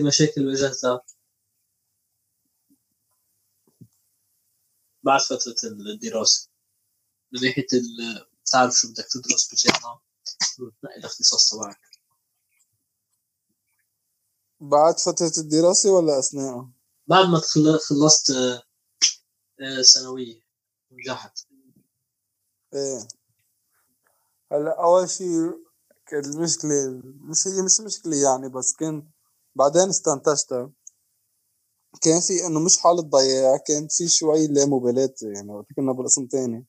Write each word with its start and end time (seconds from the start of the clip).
كثير 0.00 0.06
مشاكل 0.06 0.46
واجهتها 0.46 1.02
بعد 5.02 5.20
فترة 5.20 5.56
الدراسة. 5.64 6.48
من 7.32 7.40
ناحية 7.40 7.66
تعرف 8.46 8.74
شو 8.74 8.88
بدك 8.88 9.06
تدرس 9.10 9.48
بالجامعة 9.48 10.02
وتنقي 10.60 10.96
الاختصاص 10.98 11.50
تبعك. 11.50 11.80
بعد 14.60 14.98
فترة 14.98 15.32
الدراسة 15.38 15.90
ولا 15.90 16.18
أثناءها؟ 16.18 16.70
بعد 17.06 17.24
ما 17.26 17.40
خلصت 17.88 18.30
آه، 18.30 18.62
آه، 19.60 19.82
ثانوية 19.82 20.42
ونجحت 20.90 21.38
إيه. 22.74 23.08
هلأ 24.52 24.82
أول 24.82 25.10
شي 25.10 25.24
كانت 26.06 26.26
المشكلة 26.26 27.00
مش 27.04 27.46
هي 27.46 27.62
مش 27.62 27.80
مشكلة 27.80 28.16
يعني 28.16 28.48
بس 28.48 28.74
كان 28.74 29.10
بعدين 29.60 29.88
استنتجتها 29.88 30.70
كان 32.02 32.20
في 32.20 32.46
إنه 32.46 32.60
مش 32.60 32.78
حالة 32.78 33.02
ضياع 33.02 33.56
كان 33.56 33.88
في 33.88 34.08
شوي 34.08 34.46
لا 34.46 34.66
مبالاة 34.66 35.14
يعني 35.22 35.52
وقت 35.52 35.66
كنا 35.76 35.92
بالقسم 35.92 36.26
تاني. 36.26 36.66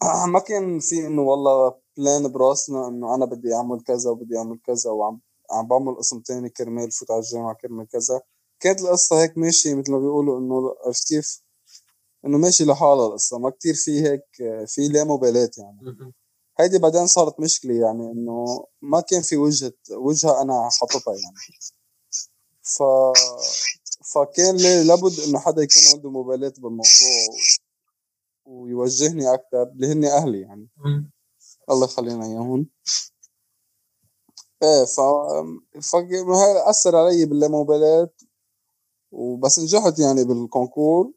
ما 0.32 0.38
كان 0.38 0.80
في 0.80 1.06
إنه 1.06 1.22
والله 1.22 1.74
plan 1.96 2.32
براسنا 2.32 2.88
إنه 2.88 3.14
أنا 3.14 3.24
بدي 3.24 3.54
أعمل 3.54 3.80
كذا 3.80 4.10
وبدي 4.10 4.38
أعمل 4.38 4.58
كذا 4.66 4.90
وعم 4.90 5.20
عم 5.50 5.68
بعمل 5.68 5.94
قسم 5.94 6.20
تاني 6.20 6.48
كرمال 6.48 6.90
فوت 6.92 7.10
على 7.10 7.20
الجامعة 7.20 7.54
كرمال 7.54 7.88
كذا. 7.88 8.20
كانت 8.60 8.80
القصة 8.80 9.22
هيك 9.22 9.38
ماشية 9.38 9.74
مثل 9.74 9.92
ما 9.92 9.98
بيقولوا 9.98 10.38
إنه 10.38 10.74
عرفت 10.86 11.08
كيف؟ 11.08 11.42
إنه 12.24 12.38
ماشي 12.38 12.64
لحالها 12.64 13.06
القصة 13.06 13.38
ما 13.38 13.50
كتير 13.50 13.74
في 13.74 14.02
هيك 14.02 14.24
في 14.66 14.88
لا 14.88 15.04
مبالاة 15.04 15.50
يعني. 15.58 16.12
هيدي 16.60 16.78
بعدين 16.78 17.06
صارت 17.06 17.40
مشكلة 17.40 17.74
يعني 17.74 18.10
إنه 18.12 18.64
ما 18.82 19.00
كان 19.00 19.22
في 19.22 19.36
وجهة 19.36 19.72
وجهة 19.90 20.42
أنا 20.42 20.68
حاططها 20.80 21.14
يعني. 21.14 21.36
ف 22.76 22.82
فكان 24.14 24.56
لابد 24.86 25.20
إنه 25.20 25.38
حدا 25.38 25.62
يكون 25.62 25.82
عنده 25.94 26.10
مبالاة 26.10 26.52
بالموضوع 26.58 27.38
ويوجهني 28.46 29.34
أكثر 29.34 29.62
اللي 29.62 29.92
هن 29.92 30.04
أهلي 30.04 30.40
يعني. 30.40 30.68
الله 31.70 31.84
يخلينا 31.84 32.26
إياهم. 32.26 32.66
إيه 34.62 34.84
ف 34.84 35.00
ف 35.90 35.96
أثر 36.66 36.96
علي 36.96 37.24
باللامبالاه 37.24 38.10
وبس 39.12 39.58
نجحت 39.58 39.98
يعني 39.98 40.24
بالكونكور. 40.24 41.12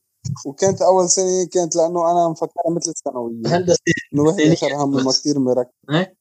وكانت 0.45 0.81
أول 0.81 1.09
سنة 1.09 1.45
كانت 1.45 1.75
لأنه 1.75 2.11
أنا 2.11 2.29
مفكرها 2.29 2.69
مثل 2.75 2.91
الثانوية. 2.91 3.57
هندسه 3.57 3.79
إنه 4.13 4.23
واحد 4.23 4.39
اخر 4.39 4.75
هم 4.75 5.05
ما 5.05 5.11
كثير 5.11 5.39
مركز. 5.39 5.71
إيه 5.89 6.15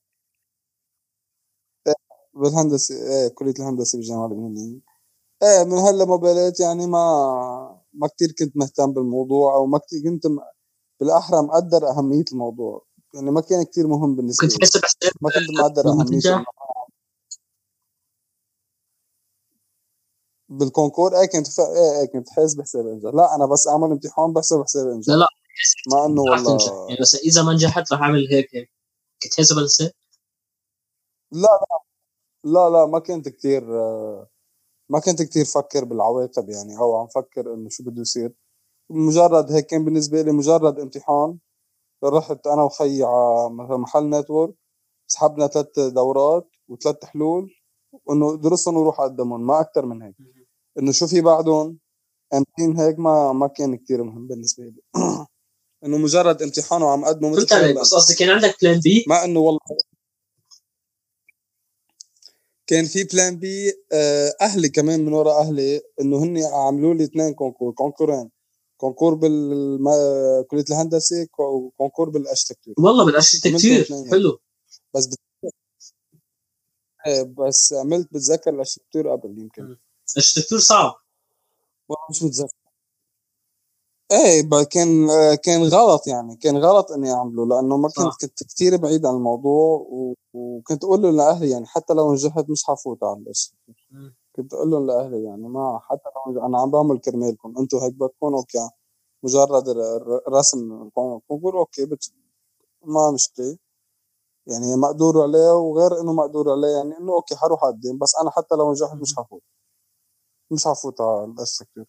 بالهندسة. 2.34 2.94
إيه 2.94 3.28
كلية 3.28 3.54
الهندسة 3.58 3.98
بالجامعة 3.98 4.26
اللبنانية. 4.26 4.89
إيه 5.42 5.64
من 5.64 5.78
هاللامبالاه 5.78 6.52
يعني 6.60 6.86
ما 6.86 7.80
ما 7.92 8.08
كثير 8.08 8.33
كنت 8.38 8.56
مهتم 8.56 8.92
بالموضوع 8.92 9.55
أو 9.55 9.66
ما 9.66 9.78
كثير 9.78 10.02
كنت 10.02 10.27
بالأحرى 11.00 11.42
مقدر 11.42 11.88
أهمية 11.88 12.24
الموضوع. 12.32 12.84
يعني 13.14 13.30
ما 13.30 13.41
كان 13.41 13.64
كثير 13.64 13.86
مهم 13.86 14.16
بالنسبة 14.16 14.47
لي. 14.47 14.55
كنت 14.55 14.77
ما 15.20 15.30
كنت 15.30 15.60
مقدر 15.60 15.91
أهمية 15.91 16.44
بال 20.48 20.59
fr: 20.59 20.74
concours؟ 20.74 21.20
إيه 21.20 21.27
كنت 21.27 21.47
فا... 21.47 21.62
إيه 21.62 22.00
إيه 22.00 22.06
كنت 22.12 22.28
حاسب 22.30 22.60
حساب 22.62 22.86
انجح 22.86 23.10
لا 23.14 23.34
أنا 23.34 23.47
بس 23.47 23.69
أعمل 23.69 23.91
امتحان 23.91 24.32
بحسب 24.32 24.62
حساب 24.62 24.88
انجح 24.88 25.12
لا 25.12 25.19
لا 25.19 25.28
مع 25.92 26.06
إنه 26.06 26.22
والله. 26.22 26.88
يعني 26.88 27.00
بس 27.00 27.14
إذا 27.14 27.42
ما 27.42 27.52
نجحت 27.52 27.92
رح 27.92 28.00
أعمل 28.00 28.28
هيك 28.30 28.54
هيك 28.54 28.70
كنت 29.22 29.34
حاسب 29.36 29.56
لا 31.32 31.41
لا 31.41 31.81
لا 32.44 32.70
لا 32.70 32.87
ما 32.87 32.98
كنت 32.98 33.28
كثير 33.28 33.62
ما 34.90 35.00
كنت 35.00 35.22
كثير 35.22 35.44
فكر 35.44 35.84
بالعواقب 35.84 36.50
يعني 36.50 36.78
أو 36.78 36.96
عم 36.96 37.06
فكر 37.06 37.54
إنه 37.54 37.68
شو 37.68 37.84
بده 37.84 38.00
يصير. 38.02 38.32
مجرد 38.90 39.52
هيك 39.52 39.66
كان 39.66 39.84
بالنسبة 39.84 40.22
لي 40.22 40.32
مجرد 40.32 40.80
امتحان 40.80 41.38
رحت 42.04 42.46
أنا 42.46 42.62
وخيي 42.62 43.04
على 43.04 43.50
مثلا 43.50 43.76
محل 43.76 44.10
نتورك 44.10 44.54
سحبنا 45.08 45.46
ثلاث 45.46 45.80
دورات 45.80 46.48
وثلاث 46.68 47.04
حلول 47.04 47.54
وانه 48.06 48.36
درسهم 48.36 48.76
وروح 48.76 49.00
أقدمهم 49.00 49.46
ما 49.46 49.60
أكثر 49.60 49.86
من 49.86 50.02
هيك. 50.02 50.16
إنه 50.78 50.92
شو 50.92 51.06
في 51.06 51.20
بعدهم؟ 51.20 51.78
امتحان 52.34 52.78
هيك 52.80 52.98
ما 52.98 53.32
ما 53.32 53.46
كان 53.46 53.76
كثير 53.76 54.02
مهم 54.04 54.26
بالنسبة 54.28 54.64
لي. 54.64 54.82
إنه 55.84 55.98
مجرد 55.98 56.42
امتحان 56.42 56.82
وعم 56.82 57.04
أقدمه 57.04 57.36
فهمت 57.36 57.52
عليك 57.52 57.76
بس 57.76 57.94
قصدي 57.94 58.14
كان 58.14 58.30
عندك 58.30 58.56
plan 58.62 58.81
B 58.81 59.04
ما 59.08 59.24
إنه 59.24 59.40
والله 59.40 59.60
كان 62.70 62.84
في 62.84 63.04
plan 63.04 63.38
B 63.38 63.72
آه، 63.92 64.34
أهلي 64.41 64.69
كمان 64.69 65.04
من 65.04 65.12
وراء 65.12 65.41
أهلي 65.41 65.81
إنه 66.00 66.25
هن 66.25 66.42
عملوا 66.44 66.94
لي 66.94 67.04
اثنين 67.04 67.34
concours 67.34 67.72
كونكورين 67.72 68.31
concours 68.76 69.14
بالكلية 69.14 70.64
الهندسة 70.70 71.26
و 71.38 71.47
concours 71.47 72.10
بال 72.10 72.20
architecture 72.20 72.75
والله 72.78 73.04
بال 73.04 73.16
architecture 73.16 73.84
حلو. 74.10 74.41
بس 74.94 75.06
بت... 75.06 75.19
إيه، 77.06 77.22
بس 77.22 77.72
عملت 77.72 78.08
بتذكر 78.12 78.50
ال 78.50 78.55
architecture 78.55 79.10
قبل 79.12 79.38
يمكن. 79.38 79.76
ال 80.16 80.20
architecture 80.20 80.58
صعب. 80.58 80.94
والله 81.88 82.06
مش 82.10 82.22
متذكر. 82.22 82.59
إيه 84.12 84.48
كان 84.65 85.09
كان 85.44 85.62
غلط 85.62 86.06
يعني 86.06 86.37
كان 86.37 86.56
غلط 86.56 86.91
إني 86.93 87.12
أعمله 87.12 87.47
لأنه 87.47 87.76
ما 87.76 87.88
كنت 87.88 88.21
كنت 88.21 88.43
كثير 88.43 88.76
بعيد 88.76 89.06
عن 89.06 89.15
الموضوع 89.15 89.87
وكنت 90.34 90.84
أقول 90.84 91.03
له 91.03 91.10
لأهلي 91.10 91.50
يعني 91.50 91.66
حتى 91.66 91.94
لو 91.94 92.12
نجحت 92.12 92.50
مش 92.50 92.65
حفوت 92.65 93.04
على 93.04 93.12
ال 93.19 93.23
architecture 93.23 93.75
كنت 94.37 94.54
أقول 94.54 94.70
لهم 94.70 94.87
لأهلي 94.87 95.25
يعني 95.25 95.49
ما 95.49 95.78
حتى 95.82 96.09
لو 96.37 96.47
أنا 96.47 96.59
عم 96.60 96.70
بعمل 96.70 96.99
كرمالكم 97.00 97.54
أنتم 97.59 97.78
هيك 97.78 97.94
بدكم 97.94 98.34
okay 98.34 98.69
مجرد 99.22 99.65
رسم 100.28 100.82
ال 100.82 100.91
concours 100.91 101.58
okay 101.58 101.86
بت... 101.87 102.12
ما 102.84 103.10
مشكلة. 103.10 103.56
يعني 104.47 104.76
مقدور 104.76 105.22
عليه 105.22 105.53
وغير 105.56 106.00
إنه 106.00 106.12
مقدور 106.12 106.50
عليه 106.53 106.69
يعني 106.69 106.99
إنه 106.99 107.12
okay 107.12 107.36
حروح 107.37 107.65
اقدم 107.65 107.99
بس 107.99 108.16
أنا 108.22 108.31
حتى 108.31 108.54
لو 108.54 108.70
نجحت 108.72 108.94
مش 108.97 109.16
حفوت. 109.16 109.43
مش 110.53 110.65
حفوت 110.69 111.00
على 111.00 111.25
ال 111.25 111.29
architecture 111.29 111.84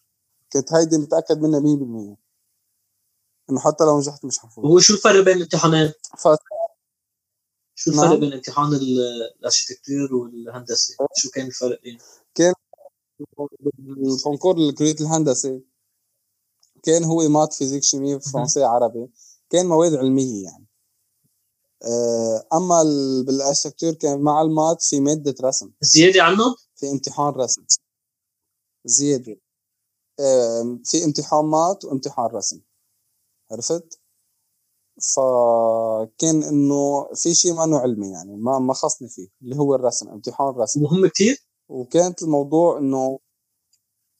كنت 0.52 0.72
هيدي 0.72 0.98
متأكد 0.98 1.38
منها 1.38 1.60
100% 1.60 2.16
إنه 3.50 3.60
حتى 3.60 3.84
لو 3.84 3.98
نجحت 3.98 4.24
مش 4.24 4.38
حفوت 4.38 4.64
هو 4.64 4.80
شو 4.80 4.94
الفرق 4.94 5.24
بين 5.24 5.36
الامتحانين؟ 5.36 5.92
ف... 6.18 6.28
شو 7.74 7.90
الفرق 7.90 8.08
نعم. 8.08 8.20
بين 8.20 8.32
امتحان 8.32 8.74
ال 8.74 8.85
architecture 8.85 10.14
والهندسة؟ 10.14 10.94
شو 11.16 11.30
كان 11.30 11.46
الفرق 11.46 11.82
بين؟ 11.82 11.98
كان 12.34 12.54
بال 13.78 13.97
concours 13.97 14.72
كليه 14.72 14.96
الهندسة 15.00 15.60
كان 16.82 17.04
هو 17.04 17.28
math 17.28 17.54
physique 17.54 17.82
chimie 17.82 18.20
فرنسي 18.20 18.64
عربي. 18.64 19.08
كان 19.50 19.66
مواد 19.66 19.94
علمية 19.94 20.44
يعني. 20.44 20.66
آه، 21.84 22.46
أما 22.52 22.82
بال 23.26 23.35
architecture 23.35 23.92
كان 23.94 24.20
مع 24.20 24.42
ال 24.42 24.50
math 24.50 24.82
في 24.82 25.00
مادة 25.00 25.34
رسم. 25.42 25.72
زيادة 25.80 26.22
عنه 26.22 26.56
في 26.76 26.90
امتحان 26.90 27.32
رسم. 27.32 27.64
زيادة. 28.84 29.36
في 30.84 31.04
امتحان 31.04 31.44
math 31.44 31.84
وامتحان 31.84 32.26
رسم. 32.26 32.60
عرفت؟ 33.50 33.98
فكان 35.16 36.42
إنه 36.42 37.08
في 37.14 37.34
شيء 37.34 37.54
ما 37.54 37.64
إنه 37.64 37.78
علمي 37.78 38.10
يعني 38.10 38.36
ما 38.36 38.58
ما 38.58 38.74
خصني 38.74 39.08
فيه 39.08 39.28
اللي 39.42 39.56
هو 39.56 39.74
الرسم 39.74 40.08
امتحان 40.08 40.54
رسم. 40.54 40.82
مهم 40.82 41.06
كثير 41.06 41.36
وكانت 41.68 42.22
الموضوع 42.22 42.78
إنه 42.78 43.18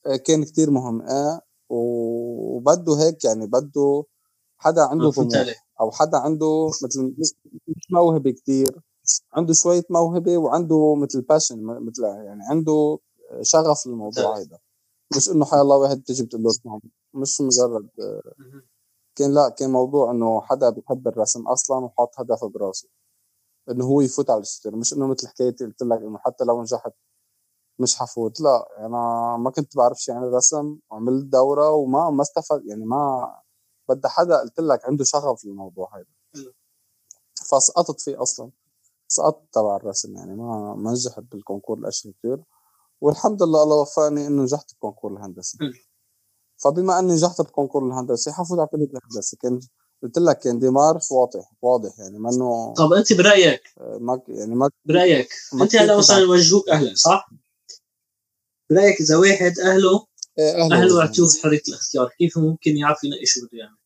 آه، 0.05 0.15
كان 0.15 0.43
كتير 0.43 0.71
مهم 0.71 1.01
آه 1.01 1.41
وبده 1.69 2.95
هيك 2.95 3.23
يعني 3.25 3.47
بده 3.47 4.03
حدا 4.57 4.81
عنده 4.81 5.11
طموح 5.11 5.65
أو 5.81 5.91
حدا 5.91 6.17
عنده 6.17 6.67
مثل 6.83 7.15
مش 7.67 7.91
موهبة 7.91 8.31
كتير 8.31 8.81
عنده 9.33 9.53
شوية 9.53 9.83
موهبة 9.89 10.37
وعنده 10.37 10.95
مثل 10.95 11.21
باشن 11.21 11.63
مثل 11.63 12.03
يعني 12.03 12.41
عنده 12.49 12.99
شغف 13.41 13.87
للموضوع 13.87 14.37
هذا 14.37 14.59
مش 15.17 15.29
إنه 15.29 15.45
حي 15.45 15.61
الله 15.61 15.77
واحد 15.77 15.97
بتجي 15.99 16.23
بتقول 16.23 16.43
له 16.43 16.79
مش 17.13 17.41
مجرد 17.41 17.89
كان 19.15 19.33
لا 19.33 19.49
كان 19.49 19.69
موضوع 19.69 20.11
إنه 20.11 20.41
حدا 20.41 20.69
بيحب 20.69 21.07
الرسم 21.07 21.47
أصلا 21.47 21.77
وحاط 21.85 22.19
هدف 22.19 22.45
براسه. 22.45 22.89
إنه 23.69 23.85
هو 23.85 24.01
يفوت 24.01 24.29
على 24.29 24.41
ال 24.41 24.44
architecture 24.44 24.75
مش 24.75 24.93
إنه 24.93 25.07
مثل 25.07 25.27
حكايتي 25.27 25.65
قلت 25.65 25.81
لك 25.83 25.99
إنه 26.01 26.17
حتى 26.17 26.43
لو 26.43 26.61
نجحت 26.61 26.93
مش 27.79 27.95
حفوت. 27.95 28.41
لا 28.41 28.85
أنا 28.85 28.97
ما 29.37 29.49
كنت 29.51 29.77
بعرف 29.77 29.97
شيء 29.97 30.15
عن 30.15 30.23
الرسم 30.23 30.77
وعملت 30.91 31.25
دورة 31.25 31.71
وما 31.71 32.09
ما 32.09 32.21
استفدت 32.21 32.65
يعني 32.65 32.85
ما 32.85 33.33
بدي 33.89 34.07
حدا 34.07 34.39
قلت 34.41 34.59
لك 34.59 34.85
عنده 34.85 35.03
شغف 35.03 35.45
للموضوع 35.45 35.97
هذا 35.97 36.05
فسقطت 37.51 38.01
فيه 38.01 38.21
أصلا. 38.21 38.51
سقطت 39.07 39.53
تبع 39.53 39.75
الرسم 39.75 40.15
يعني 40.15 40.35
ما 40.35 40.75
ما 40.75 40.91
نجحت 40.91 41.23
بال 41.31 41.40
concours 41.40 41.77
ال 41.77 41.82
architecture 41.82 42.43
والحمد 43.03 43.43
لله 43.43 43.63
الله 43.63 43.75
وفقني 43.75 44.27
إنه 44.27 44.43
نجحت 44.43 44.71
بال 44.71 44.79
concours 44.79 45.13
الهندسي 45.13 45.57
فبما 46.63 46.99
إني 46.99 47.13
نجحت 47.13 47.41
بال 47.41 47.50
concours 47.50 47.87
الهندسي 47.87 48.31
حفوت 48.31 48.59
على 48.59 48.67
كلية 48.67 48.85
الهندسة. 48.85 49.37
كان 49.41 49.59
قلت 50.03 50.17
لك 50.17 50.39
كان 50.39 50.59
ديمار 50.59 50.99
واضح 51.11 51.51
واضح 51.61 51.99
يعني 51.99 52.19
ما 52.19 52.29
إنه 52.29 52.73
طب 52.73 52.93
أنت 52.93 53.13
برأيك؟ 53.13 53.61
ما 53.77 54.21
يعني 54.27 54.55
ما 54.55 54.69
برأيك. 54.85 55.29
أنت 55.61 55.75
هلا 55.75 55.97
مثلا 55.97 56.29
وجهوك 56.29 56.69
أهلا 56.69 56.95
صح؟ 56.95 57.29
برأيك 58.69 59.01
إذا 59.01 59.17
واحد 59.17 59.59
أهله 59.59 60.05
إيه، 60.39 60.63
أهله, 60.65 60.75
أهله 60.75 61.01
أعطوه 61.01 61.27
حرية 61.43 61.61
الاختيار 61.67 62.09
كيف 62.19 62.37
ممكن 62.37 62.77
يعرف 62.77 63.03
ينقي 63.03 63.25
شو 63.25 63.39
بده 63.41 63.57
يعمل 63.57 63.77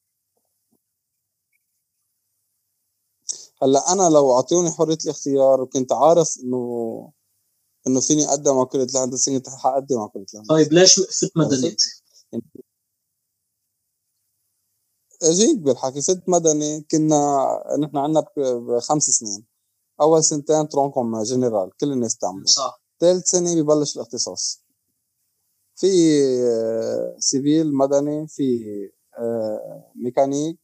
هلا 3.62 3.92
أنا 3.92 4.10
لو 4.10 4.34
أعطوني 4.34 4.72
حرية 4.72 4.98
الاختيار 5.06 5.62
وكنت 5.62 5.92
عارف 5.92 6.38
إنه 6.44 7.12
إنه 7.88 8.00
فيني 8.00 8.26
أقدم 8.30 8.58
على 8.58 8.66
كليه 8.66 8.84
الهندسه 8.84 9.38
كنت 9.38 9.50
حقدم 9.50 10.00
على 10.00 10.10
كليه 10.10 10.26
الهندسه 10.34 10.56
طيب 10.56 10.74
ليش 10.74 11.00
فت 11.00 11.32
مدني؟ 11.38 11.76
أجيك 15.24 15.60
بالحكي. 15.60 16.02
فت 16.02 16.24
مدني. 16.28 16.82
كنا 16.82 17.48
نحن 17.80 17.98
عندنا 17.98 18.26
بخمس 18.38 19.04
سنين. 19.04 19.46
أول 20.02 20.24
سنتين 20.24 20.70
tronc 20.70 20.94
commun 20.94 21.24
général. 21.24 21.78
كل 21.78 21.92
الناس 21.92 22.18
تعمل 22.18 22.50
صح. 22.50 22.82
ثالث 23.00 23.26
سنة 23.26 23.62
ببلش 23.62 23.96
الاختصاص. 23.96 24.64
في 25.76 25.88
civil 27.20 27.76
مدني 27.76 28.28
في 28.28 28.64
آه، 29.20 29.92
ميكانيك 29.96 30.60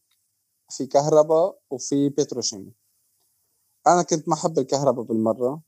في 0.70 0.86
كهرباء 0.86 1.58
وفي 1.70 2.08
pétrochimie 2.08 2.72
أنا 3.86 4.02
كنت 4.02 4.28
ما 4.28 4.34
أحب 4.34 4.58
الكهرباء 4.58 5.04
بالمرة. 5.04 5.62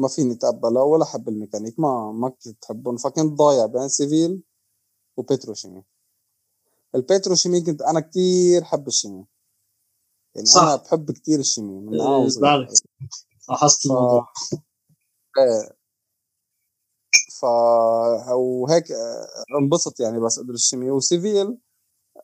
ما 0.00 0.08
فيني 0.08 0.32
اتقبلها 0.32 0.82
ولا 0.82 1.04
أحب 1.04 1.28
الميكانيك 1.28 1.80
ما 1.80 2.12
ما 2.12 2.28
كنت 2.28 2.64
احبهم 2.64 2.96
فكنت 2.96 3.32
ضايع 3.32 3.66
بين 3.66 3.88
civil 3.88 4.42
و 5.16 5.21
pétrochimie. 5.21 5.84
ال 6.94 7.00
pétrochimie 7.00 7.60
كنت 7.60 7.82
أنا 7.82 8.00
كتير 8.00 8.64
حب 8.64 8.88
ال 8.88 8.93
chimie. 8.93 9.26
يعني 10.34 10.46
صح. 10.46 10.62
أنا 10.62 10.76
بحب 10.76 11.10
كتير 11.10 11.40
ال 11.40 11.46
chimie 11.46 11.80
من 11.80 12.00
وصغير 12.00 12.68
لاحظت 13.48 13.86
الموضوع. 13.86 14.32
إيه. 15.38 15.76
ف 17.40 17.44
وهيك 18.32 18.84
انبسط 19.60 20.00
يعني 20.00 20.20
بس 20.20 20.38
ادرس 20.38 20.54
ال 20.54 20.58
chimie. 20.58 20.90
و 20.90 21.01
civil 21.01 21.58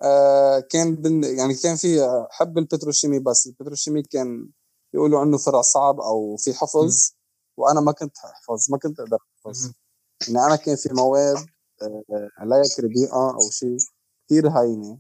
آه 0.03 0.61
كان 0.61 0.95
بن... 0.95 1.25
يعني 1.25 1.55
كان 1.55 1.77
في 1.77 2.27
حب 2.31 2.59
ال 2.59 2.64
pétrochimie 2.64 3.19
بس 3.19 3.47
ال 3.47 3.51
pétrochimie 3.51 4.03
كان 4.03 4.51
يقولوا 4.95 5.21
عنه 5.21 5.39
فرع 5.39 5.61
صعب 5.61 6.01
أو 6.01 6.37
في 6.37 6.55
حفظ. 6.55 7.16
وأنا 7.57 7.81
ما 7.81 7.93
كنت 7.93 8.17
احفظ 8.19 8.71
ما 8.71 8.79
كنت 8.79 9.01
أقدر 9.01 9.19
أحفظ. 9.37 9.73
يعني 10.29 10.47
أنا 10.47 10.57
كان 10.57 10.77
في 10.77 10.89
مواد 10.93 11.37
آه 11.83 12.31
عليها 12.39 12.63
كريديئه 12.77 13.31
أو 13.35 13.51
شيء 13.51 13.77
كثير 14.27 14.49
هينه 14.49 14.99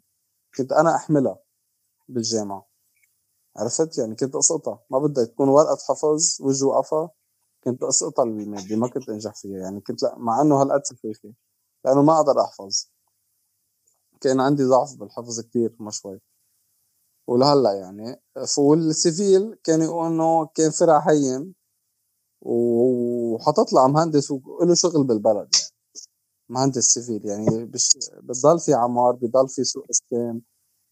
كنت 0.56 0.72
أنا 0.72 0.96
أحملها 0.96 1.38
بالجامعة. 2.08 2.66
عرفت؟ 3.56 3.98
يعني 3.98 4.14
كنت 4.14 4.34
أسقطها. 4.36 4.84
ما 4.90 4.98
بدها 4.98 5.24
تكون 5.24 5.48
ورقة 5.48 5.76
حفظ 5.88 6.36
وجه 6.40 6.64
وقفا. 6.64 7.10
كنت 7.64 7.82
أسقطها 7.82 8.22
المادة 8.22 8.76
ما 8.76 8.88
كنت 8.88 9.08
أنجح 9.08 9.34
فيها. 9.34 9.58
يعني 9.58 9.80
كنت 9.80 10.02
لا 10.02 10.18
مع 10.18 10.42
إنه 10.42 10.62
هالقد 10.62 10.80
سخيفة 10.84 11.32
لأنه 11.84 12.02
ما 12.02 12.16
أقدر 12.20 12.40
أحفظ. 12.40 12.86
كان 14.20 14.40
عندي 14.40 14.64
ضعف 14.64 14.96
بالحفظ 14.96 15.40
كتير 15.40 15.76
ما 15.80 15.90
شوي. 15.90 16.20
ولهلأ 17.26 17.72
يعني 17.72 18.22
والسيفيل 18.58 19.54
كان 19.64 19.82
يقول 19.82 20.06
إنه 20.06 20.46
كان 20.46 20.70
فرع 20.70 20.98
هين. 21.10 21.54
وحتطلع 22.46 23.86
مهندس 23.86 24.30
وله 24.30 24.74
شغل 24.74 25.04
بالبلد 25.04 25.48
يعني. 25.54 25.66
مهندس 26.48 26.84
civil 26.84 27.26
يعني 27.26 27.64
بش 27.64 27.88
بضل 28.22 28.60
في 28.60 28.74
عمار 28.74 29.12
بضل 29.12 29.48
في 29.48 29.64
سوق 29.64 29.86
اسكان 29.90 30.40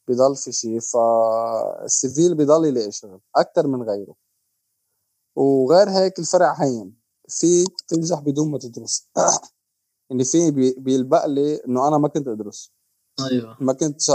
بضل 0.08 0.36
في 0.36 0.52
شيء. 0.52 0.80
فال 0.80 1.24
civil 1.24 2.34
بضل 2.34 2.64
يلاقي 2.64 2.92
شغل 2.92 3.20
أكثر 3.36 3.66
من 3.66 3.82
غيره. 3.82 4.14
وغير 5.36 5.90
هيك 5.90 6.18
الفرع 6.18 6.52
هين. 6.52 6.96
فيك 7.28 7.80
تنجح 7.88 8.20
بدون 8.20 8.50
ما 8.50 8.58
تدرس. 8.58 9.08
يعني 10.10 10.24
في 10.24 10.50
بيلبق 10.78 11.26
لي 11.26 11.56
إنه 11.56 11.88
أنا 11.88 11.98
ما 11.98 12.08
كنت 12.08 12.28
أدرس. 12.28 12.72
أيوه. 13.30 13.56
ما 13.60 13.72
كنت 13.72 14.00
شا... 14.00 14.14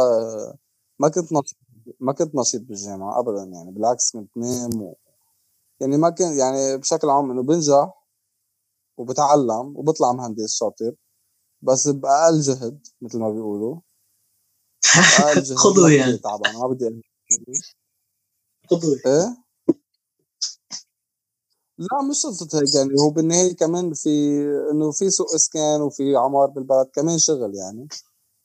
ما 0.99 1.09
كنت 1.09 1.33
نشيط 1.33 1.57
ما 1.99 2.13
كنت 2.13 2.35
نشيط 2.35 2.61
بالجامعة 2.61 3.19
ابدا 3.19 3.43
يعني. 3.43 3.71
بالعكس 3.71 4.11
كنت 4.11 4.37
نام 4.37 4.81
و... 4.81 4.95
يعني 5.81 5.97
ما 5.97 6.09
كان 6.09 6.37
يعني 6.39 6.77
بشكل 6.77 7.09
عام 7.09 7.31
إنه 7.31 7.43
بنجح 7.43 7.93
وبتعلم 8.97 9.77
وبطلع 9.77 10.13
مهندس 10.13 10.55
شاطر 10.55 10.95
بس 11.61 11.87
بأقل 11.87 12.41
جهد 12.41 12.87
مثل 13.01 13.19
ما 13.19 13.29
بيقولوا. 13.29 13.79
أقل 15.19 15.43
جهد 15.43 15.57
خذوا 15.57 15.89
يعني. 15.89 16.17
تعبان 16.17 16.53
ما 16.57 16.67
بدي 16.67 17.01
خذوا 18.71 18.95
إيه؟ 19.05 19.37
لا 21.77 22.01
مش 22.09 22.25
قصة 22.25 22.59
هيك 22.59 22.75
يعني 22.75 22.89
هو 23.01 23.09
بالنهاية 23.09 23.55
كمان 23.55 23.93
في 23.93 24.09
إنه 24.71 24.91
في 24.91 25.09
سوق 25.09 25.33
إسكان 25.35 25.81
وفي 25.81 26.15
عمار 26.15 26.47
بالبلد 26.47 26.87
كمان 26.93 27.17
شغل 27.19 27.55
يعني. 27.55 27.87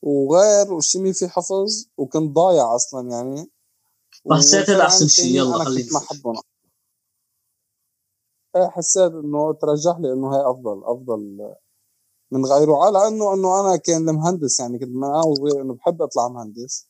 وغير 0.01 0.73
والشيمي 0.73 1.13
في 1.13 1.27
حفظ 1.27 1.85
وكنت 1.97 2.31
ضايع 2.35 2.75
أصلا 2.75 3.09
يعني. 3.09 3.51
حسيت 4.31 4.69
هذا 4.69 4.83
احسن 4.85 5.07
شيء 5.07 5.35
يلا 5.35 5.63
خلينا 5.65 5.93
ما 5.93 5.99
حبهم. 5.99 6.35
حسيت 8.57 9.11
إنه 9.11 9.53
ترجح 9.53 9.97
لي 9.99 10.13
إنه 10.13 10.35
هي 10.35 10.41
أفضل 10.51 10.83
أفضل 10.85 11.19
من 12.31 12.45
غيره. 12.45 12.83
على 12.85 13.07
انه 13.07 13.33
إنه 13.33 13.59
أنا 13.61 13.75
كان 13.77 14.09
المهندس 14.09 14.59
يعني 14.59 14.79
كنت 14.79 14.89
من 14.89 15.03
أنا 15.03 15.25
وصغير 15.25 15.61
إنه 15.61 15.73
بحب 15.73 16.01
أطلع 16.01 16.27
مهندس. 16.27 16.87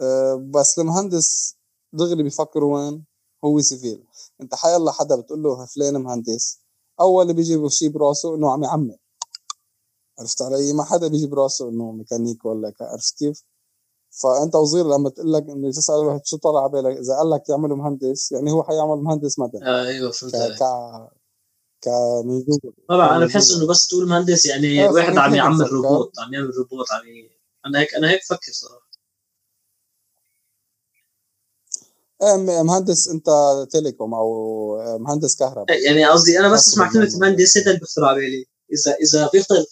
أه 0.00 0.34
بس 0.54 0.78
المهندس 0.78 1.56
دغري 1.92 2.22
بيفكر 2.22 2.64
وين؟ 2.64 3.06
هو 3.44 3.60
civil. 3.60 4.06
أنت 4.40 4.54
حيلا 4.54 4.92
حدا 4.92 5.16
بتقول 5.20 5.42
له 5.42 5.66
فلان 5.66 5.96
مهندس 6.02 6.60
أول 7.00 7.34
بيجي 7.34 7.68
شيء 7.68 7.88
براسه 7.90 8.34
إنه 8.34 8.52
عم 8.52 8.62
يعمل 8.62 8.98
عرفت 10.18 10.42
علي؟ 10.42 10.72
ما 10.72 10.84
حدا 10.84 11.08
بيجي 11.08 11.26
براسه 11.26 11.68
إنه 11.68 11.92
ميكانيك 11.92 12.44
ولا 12.44 12.72
عرفت 12.80 13.18
كيف. 13.18 13.44
فأنت 14.10 14.54
وصغير 14.54 14.84
لما 14.84 15.10
تقول 15.10 15.32
لك 15.32 15.42
إنه 15.48 15.70
تسأل 15.70 15.94
واحد 15.94 16.20
شو 16.24 16.36
طلع 16.36 16.62
على 16.62 16.72
بالك؟ 16.72 16.96
إذا 16.96 17.14
قال 17.14 17.30
لك 17.30 17.48
يعمله 17.48 17.76
مهندس 17.76 18.32
يعني 18.32 18.52
هو 18.52 18.62
حيعمل 18.62 19.02
مهندس 19.02 19.38
مدني. 19.38 19.66
آه 19.66 19.86
أيوه 19.86 20.10
فهمت 20.10 20.34
ك... 20.34 20.62
ك... 21.82 21.88
من 22.24 22.44
طبعا 22.88 23.16
أنا 23.16 23.26
بحس 23.26 23.50
إنه 23.52 23.66
بس 23.66 23.88
تقول 23.88 24.08
مهندس 24.08 24.46
يعني 24.46 24.88
آه 24.88 24.92
واحد 24.92 25.16
عم 25.16 25.34
يعمل 25.34 25.72
روبوت 25.72 26.18
عم 26.18 26.34
يعمل 26.34 26.50
روبوت 26.58 26.92
عم 26.92 27.08
ي... 27.08 27.30
أنا 27.66 27.80
هيك 27.80 27.94
أنا 27.94 28.10
هيك 28.10 28.20
بفكر 28.20 28.52
صراحة. 28.52 28.90
إيه، 32.22 32.62
مهندس 32.62 33.08
أنت 33.08 33.30
télécom 33.70 34.14
أو 34.14 34.98
مهندس 34.98 35.36
كهرباء. 35.36 35.82
يعني 35.86 36.04
قصدي 36.04 36.38
أنا 36.38 36.52
بس 36.52 36.68
اسمع 36.68 36.92
كلمه 36.92 37.18
مهندس 37.20 37.58
هذا 37.58 37.66
اللي 37.66 37.80
بيخطر 37.80 38.04
على 38.04 38.20
بالي. 38.20 38.46
إذا 38.72 38.94
إذا 38.94 39.30
بيخطر 39.32 39.64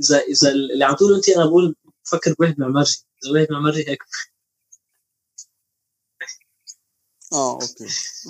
إذا 0.00 0.18
إذا 0.18 0.50
اللي 0.50 0.84
عم 0.84 0.94
تقوله 0.94 1.16
أنت 1.16 1.28
أنا 1.28 1.46
بقول 1.46 1.76
بفكر 2.06 2.34
بواحد 2.38 2.60
معماري 2.60 2.90
اذا 3.24 3.32
واحد 3.32 3.46
معماري 3.50 3.88
هيك. 3.88 4.02
آه 7.32 7.52
okay. 7.52 7.84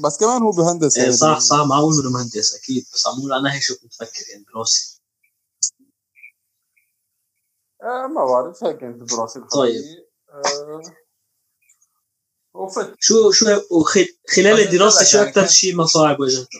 بس 0.04 0.18
كمان 0.20 0.42
هو 0.42 0.50
بهندس 0.50 0.96
يعني. 0.96 1.12
صح 1.12 1.38
صح. 1.38 1.56
معقول 1.56 1.94
إنه 2.00 2.10
مهندس 2.10 2.54
أكيد. 2.54 2.86
بس 2.94 3.06
عم 3.06 3.17
قول 3.17 3.32
أنا 3.32 3.54
هيك 3.54 3.62
شو 3.62 3.74
كنت 3.74 3.92
بفكر 4.00 4.30
يعني 4.32 4.44
براسي. 4.54 5.00
آه 7.82 8.06
ما 8.06 8.24
بعرف 8.24 8.64
هيك 8.64 8.78
كانت 8.78 9.12
براسي 9.12 9.40
طيب. 9.40 9.82
آه 10.30 10.82
وفت. 12.54 12.94
شو 13.00 13.30
شو 13.30 13.44
خلال 14.28 14.60
الدراسة 14.60 15.04
شو 15.04 15.18
أكثر 15.18 15.40
يعني. 15.40 15.52
شيء 15.52 15.76
مصاعب 15.76 16.20
واجهته؟ 16.20 16.58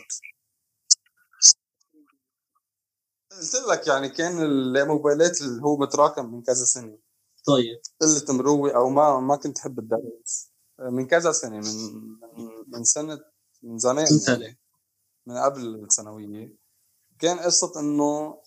قلت 3.31 3.55
لك 3.55 3.87
يعني 3.87 4.09
كان 4.09 4.41
الموبايلات 4.41 5.41
اللي 5.41 5.63
هو 5.63 5.77
متراكم 5.77 6.33
من 6.33 6.41
كذا 6.41 6.65
سنة. 6.65 7.06
طيب. 7.47 7.81
قلة 8.01 8.37
مروة 8.37 8.71
أو 8.71 8.89
ما 8.89 9.19
ما 9.19 9.35
كنت 9.35 9.59
احب 9.59 9.79
الدرس. 9.79 10.51
من 10.79 11.07
كذا 11.07 11.31
سنة 11.31 11.57
من 11.57 11.63
من 12.67 12.83
سنه 12.83 13.19
من 13.63 13.77
زمان 13.77 14.07
يعني. 14.27 14.59
من 15.25 15.37
قبل 15.37 15.83
الثانوية. 15.83 16.55
كان 17.19 17.39
قصة 17.39 17.79
انه 17.79 18.41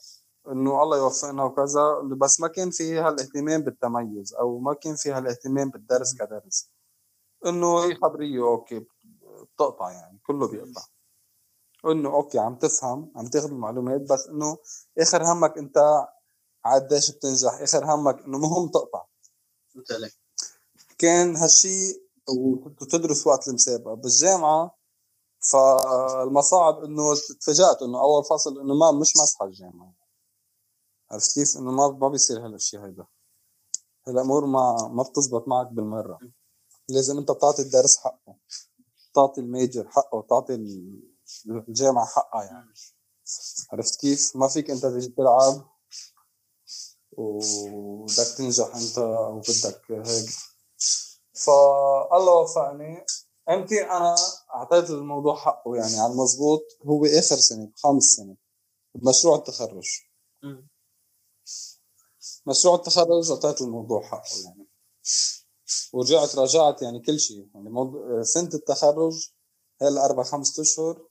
إنه 0.48 0.82
الله 0.82 0.98
يوفقنا 0.98 1.44
وكذا 1.44 2.00
بس 2.18 2.40
ما 2.40 2.48
كان 2.48 2.70
في 2.70 2.98
هالاهتمام 2.98 3.60
بالتميز 3.60 4.34
أو 4.34 4.58
ما 4.58 4.74
كان 4.74 4.96
في 4.96 5.12
هالاهتمام 5.12 5.70
بالدرس 5.70 6.14
كدرس. 6.14 6.70
إنه 7.46 7.84
هي 7.84 7.94
خبرية 7.94 8.42
أوكي 8.42 8.86
بتقطع 9.54 9.90
يعني 9.90 10.18
كله 10.26 10.48
بيقطع. 10.48 10.82
إنه 11.86 12.08
أوكي 12.14 12.38
عم 12.38 12.56
تفهم 12.56 13.12
عم 13.16 13.26
تاخذ 13.26 13.48
المعلومات 13.48 14.00
بس 14.00 14.26
إنه 14.26 14.58
آخر 14.98 15.32
همك 15.32 15.58
أنت 15.58 16.06
قديش 16.64 17.10
بتنجح؟ 17.10 17.52
آخر 17.60 17.94
همك 17.94 18.22
إنه 18.24 18.38
مهم 18.38 18.68
تقطع. 18.68 19.04
كان 20.98 21.36
هالشيء 21.36 22.02
وتدرس 22.28 23.26
وقت 23.26 23.48
المسابقة. 23.48 23.94
بالجامعة 23.94 24.78
فالمصاعب 25.52 26.84
إنه 26.84 27.14
تفاجأت 27.40 27.82
إنه 27.82 28.00
أول 28.00 28.24
فصل 28.24 28.60
إنه 28.60 28.74
ما 28.74 28.92
مش 28.92 29.16
مسحه 29.16 29.46
الجامعة. 29.46 29.94
عرفت 31.10 31.34
كيف؟ 31.34 31.56
إنه 31.56 31.70
ما 31.70 31.88
ما 31.88 32.08
بيصير 32.08 32.46
هذا 32.46 32.54
الشيء 32.54 32.84
هيدا. 32.84 33.06
الأمور 34.08 34.46
ما 34.46 34.88
ما 34.88 35.02
بتزبط 35.02 35.48
معك 35.48 35.66
بالمرة. 35.66 36.18
لازم 36.88 37.18
أنت 37.18 37.28
تعطي 37.28 37.62
الدرس 37.62 37.96
حقه. 37.96 38.36
تعطي 39.14 39.40
الميجر 39.40 39.88
حقه. 39.88 40.26
تعطي 40.30 40.54
الجامعة 41.68 42.06
حقها 42.06 42.44
يعني. 42.44 42.74
عرفت 43.72 44.00
كيف؟ 44.00 44.36
ما 44.36 44.48
فيك 44.48 44.70
أنت 44.70 44.86
تيجي 44.86 45.08
تلعب. 45.08 45.69
وبدك 47.20 48.34
تنجح 48.38 48.76
انت 48.76 48.98
أو 48.98 49.40
بدك 49.40 49.82
هيك 49.90 50.30
فالله 51.32 52.34
وفقني. 52.34 53.04
إمتى 53.48 53.82
أنا 53.84 54.16
أعطيت 54.54 54.90
الموضوع 54.90 55.36
حقه 55.36 55.76
يعني 55.76 55.98
على 55.98 56.12
المضبوط. 56.12 56.62
هو 56.82 57.06
آخر 57.06 57.36
سنة 57.36 57.72
خامس 57.76 58.04
سنة 58.04 58.36
بمشروع 58.94 59.36
التخرج. 59.36 59.88
مشروع 62.46 62.74
التخرج 62.74 63.30
أعطيت 63.30 63.60
الموضوع 63.60 64.02
حقه 64.02 64.42
يعني. 64.44 64.66
ورجعت 65.92 66.34
راجعت 66.34 66.82
يعني 66.82 67.00
كل 67.00 67.20
شيء. 67.20 67.48
يعني 67.54 67.70
موضوع 67.70 68.22
سنة 68.22 68.50
التخرج 68.54 69.30
هي 69.82 69.88
الأربع 69.88 70.22
خمسة 70.22 70.62
أشهر 70.62 71.08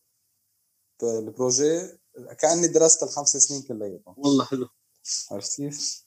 البروجي 1.03 1.99
كأني 2.39 2.67
درست 2.67 3.03
الخمس 3.03 3.37
سنين 3.37 3.61
كلياتهم. 3.61 4.15
والله 4.17 4.45
حلو. 4.45 4.69
عرفت 5.31 5.55
كيف؟ 5.57 6.05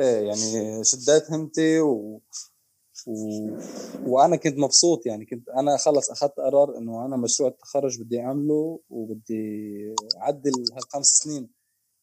إيه 0.00 0.26
يعني 0.26 0.84
شديت 0.84 1.30
همتي 1.30 1.80
و... 1.80 2.20
و... 3.06 3.12
وأنا 4.06 4.36
كنت 4.36 4.58
مبسوط 4.58 5.06
يعني 5.06 5.26
كنت 5.26 5.48
أنا 5.48 5.76
خلص 5.76 6.10
أخذت 6.10 6.32
قرار 6.36 6.78
إنه 6.78 7.06
أنا 7.06 7.16
مشروع 7.16 7.48
التخرج 7.48 8.02
بدي 8.02 8.20
أعمله 8.20 8.80
وبدي 8.90 9.94
أعدل 10.16 10.52
هالخمس 10.72 11.06
سنين. 11.06 11.50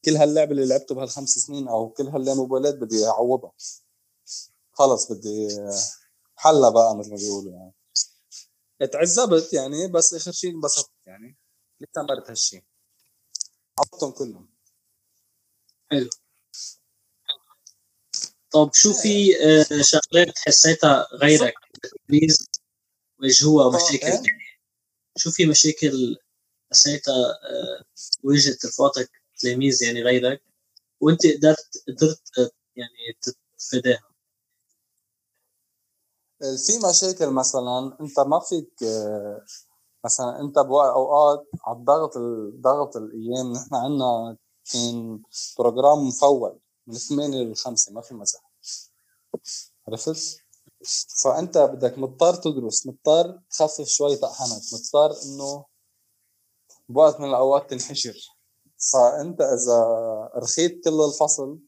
كل 0.06 0.16
هاللعب 0.18 0.52
اللي 0.52 0.66
لعبته 0.66 0.96
بهالخمس 0.96 1.30
سنين 1.30 1.68
أو 1.68 1.90
كل 1.90 2.08
هالموبايلات 2.08 2.76
بدي 2.76 3.06
أعوضها. 3.08 3.52
خلص 4.72 5.12
بدي 5.12 5.48
حلا 6.36 6.70
بقى 6.70 6.98
مثل 6.98 7.10
ما 7.10 7.16
بيقولوا 7.16 7.52
يعني. 7.54 7.74
اتعذبت 8.82 9.54
يعني 9.54 9.88
بس 9.88 10.14
آخر 10.14 10.32
شيء 10.32 10.52
انبسطت 10.56 10.92
يعني. 11.06 11.38
استمرت 11.84 12.30
هالشيء. 12.30 12.64
عوضتهم 13.80 14.12
كلهم. 14.12 14.53
حلو. 15.94 16.10
طب 18.54 18.70
شو 18.74 18.94
في 18.94 19.36
آه، 19.46 19.82
شغلات 19.82 20.38
حسيتها 20.38 21.08
غيرك؟ 21.14 21.54
بالتلميذ 21.74 22.38
واجهوها 23.20 23.76
مشاكل؟ 23.76 24.30
شو 25.18 25.32
في 25.32 25.46
مشاكل 25.46 26.18
حسيتها 26.72 27.14
آه، 27.14 27.84
واجهت 28.24 28.66
رفقاتك 28.66 29.12
تلاميذ 29.40 29.84
يعني 29.84 30.04
غيرك 30.04 30.42
وأنت 31.02 31.28
قدرت 31.28 31.84
قدرت 31.88 32.54
يعني 32.76 33.18
تتفاداها؟ 33.22 34.14
في 36.40 36.88
مشاكل 36.90 37.32
مثلا 37.34 37.98
أنت 38.02 38.20
ما 38.20 38.40
فيك 38.40 38.84
آه، 38.84 39.46
مثلا 40.06 40.42
أنت 40.42 40.56
بأوقات 40.56 41.48
على 41.66 41.78
الضغط 41.78 42.18
ضغط 42.62 42.98
الأيام 42.98 43.54
نحن 43.54 43.76
عندنا 43.76 44.38
كان 44.72 45.22
بروجرام 45.60 46.08
مفول 46.08 46.60
من 46.88 46.96
8 46.98 47.44
ل 47.44 47.56
5 47.56 47.92
ما 47.92 48.02
في 48.02 48.14
مزح. 48.14 48.52
عرفت؟ 49.88 50.38
فأنت 51.24 51.58
بدك 51.58 51.98
مضطر 51.98 52.36
تدرس 52.36 52.88
مضطر 52.88 53.40
تخفف 53.50 53.88
شوي 53.88 54.16
طقحنك 54.16 54.62
مضطر 54.74 55.22
إنه 55.26 55.66
بوقت 56.90 57.20
من 57.20 57.30
الأوقات 57.30 57.70
تنحشر 57.70 58.18
فأنت 58.94 59.42
إذا 59.42 59.80
رخيت 60.36 60.84
كل 60.84 61.02
الفصل 61.02 61.60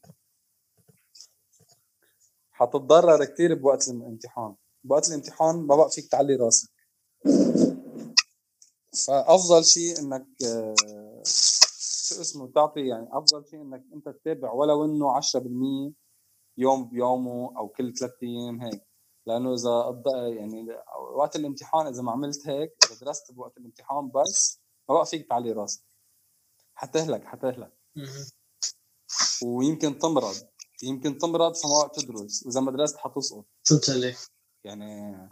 حتتضرر 2.50 3.24
كثير 3.24 3.54
بوقت 3.54 3.88
الامتحان. 3.88 4.54
بوقت 4.84 5.08
الامتحان 5.08 5.56
ما 5.56 5.76
بقى 5.76 5.90
فيك 5.90 6.08
تعلي 6.10 6.36
راسك. 6.36 6.68
فأفضل 9.06 9.64
شيء 9.64 9.98
إنك 9.98 10.26
شو 12.08 12.20
اسمه 12.20 12.52
تعطي 12.52 12.86
يعني 12.86 13.08
أفضل 13.12 13.46
شيء 13.50 13.62
إنك 13.62 13.84
أنت 13.94 14.08
تتابع 14.08 14.52
ولو 14.52 14.84
إنه 14.84 15.20
10% 15.20 15.92
يوم 16.58 16.88
بيومه 16.88 17.58
أو 17.58 17.68
كل 17.68 17.94
ثلاث 17.94 18.12
أيام 18.22 18.60
هيك. 18.60 18.86
لأنه 19.26 19.54
إذا 19.54 20.02
يعني 20.28 20.66
وقت 21.16 21.36
الامتحان 21.36 21.86
إذا 21.86 22.02
ما 22.02 22.12
عملت 22.12 22.48
هيك 22.48 22.76
إذا 22.84 23.00
درست 23.00 23.32
بوقت 23.32 23.58
الامتحان 23.58 24.10
بس 24.10 24.60
ما 24.88 24.94
بقى 24.94 25.06
فيك 25.06 25.28
تعلي 25.28 25.52
راسك. 25.52 25.84
حتهلك 26.74 27.24
حتهلك. 27.24 27.72
ويمكن 29.44 29.98
تمرض. 29.98 30.34
يمكن 30.82 31.18
تمرض 31.18 31.54
فما 31.54 31.72
وقت 31.72 32.00
تدرس. 32.00 32.46
وإذا 32.46 32.60
ما 32.60 32.72
درست 32.72 32.96
حتسقط. 32.96 33.46
فهمت 33.68 33.90
عليك. 33.90 34.16
يعني 34.64 35.28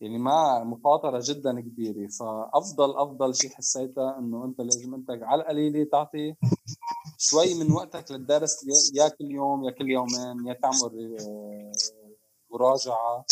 يعني 0.00 0.18
ما 0.18 0.64
مخاطرة 0.64 1.20
جدا 1.24 1.60
كبيرة. 1.60 2.08
فأفضل 2.08 2.96
أفضل 2.98 3.34
شيء 3.34 3.50
حسيتها 3.50 4.18
إنه 4.18 4.44
أنت 4.44 4.60
لازم 4.60 4.94
أنت 4.94 5.10
على 5.10 5.42
القليلة 5.42 5.84
تعطي 5.92 6.34
شوي 7.18 7.54
من 7.54 7.72
وقتك 7.72 8.10
للدرس 8.10 8.56
يا 8.94 9.08
كل 9.08 9.30
يوم 9.30 9.64
يا 9.64 9.70
كل 9.70 9.90
يومين 9.90 10.46
يا 10.46 10.54
تعمل 10.54 11.16
آه، 11.20 11.72
مراجعة. 12.50 13.24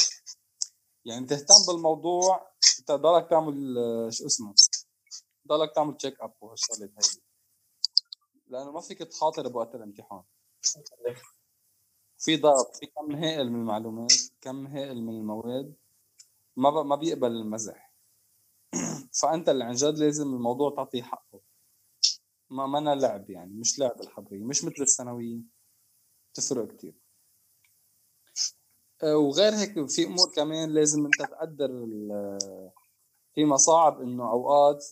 يعني 1.05 1.27
تهتم 1.27 1.55
بالموضوع 1.69 2.47
أنت 2.81 2.93
ضلك 2.93 3.31
تعمل 3.31 3.79
آه، 3.79 4.11
شو 4.11 4.27
اسمه؟ 4.27 4.55
ضلك 5.49 5.75
تعمل 5.75 5.97
تشيك 5.97 6.21
اب 6.21 6.33
وهالشغلات 6.41 6.91
هي. 6.91 7.21
لأنه 8.47 8.73
ما 8.73 8.81
فيك 8.81 8.99
تخاطر 8.99 9.49
بوقت 9.49 9.75
الامتحان. 9.75 10.23
في 12.19 12.37
ضغط 12.37 12.77
في 12.77 12.87
كم 12.87 13.17
هائل 13.17 13.51
من 13.53 13.61
المعلومات 13.61 14.13
كم 14.41 14.67
هائل 14.67 15.03
من 15.03 15.15
المواد. 15.17 15.75
ما 16.57 16.83
ما 16.83 16.97
بيقبل 16.97 17.31
المزح. 17.31 17.95
فأنت 19.23 19.49
اللي 19.49 19.65
عن 19.65 19.75
جد 19.75 19.99
لازم 19.99 20.35
الموضوع 20.35 20.71
تعطيه 20.77 21.03
حقه. 21.03 21.41
ما 22.51 22.67
منا 22.67 22.95
لعب 22.95 23.31
يعني 23.31 23.55
مش 23.55 23.79
لعب 23.79 24.01
الحضريه 24.01 24.45
مش 24.45 24.65
مثل 24.65 24.83
الثانويه 24.83 25.41
تفرق 26.35 26.77
كتير. 26.77 26.95
آه، 29.03 29.17
وغير 29.17 29.53
هيك 29.55 29.91
في 29.91 30.05
أمور 30.05 30.33
كمان 30.37 30.71
لازم 30.71 31.05
أنت 31.05 31.31
تقدر 31.31 31.69
في 33.35 33.45
مصاعب 33.45 34.01
إنه 34.01 34.31
أوقات 34.31 34.85